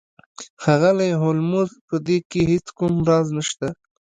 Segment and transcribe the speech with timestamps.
[0.61, 3.67] ښاغلی هولمز په دې کې هیڅ کوم راز نشته